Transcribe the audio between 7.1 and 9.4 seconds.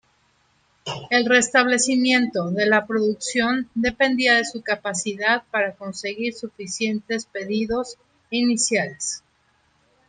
pedidos iniciales.